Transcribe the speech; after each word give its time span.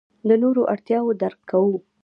د 0.27 0.29
نورو 0.43 0.61
اړتیاوې 0.73 1.13
درک 1.21 1.39
کوو. 1.51 1.75